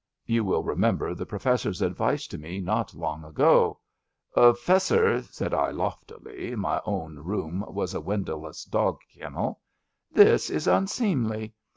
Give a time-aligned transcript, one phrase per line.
[0.26, 3.78] ''You will remember the Professor's advice to me not long ago.
[4.36, 10.50] *^ Tessor/' said I loftily (my own room was a windowless dog kennel), '* this
[10.50, 11.54] is un seemly.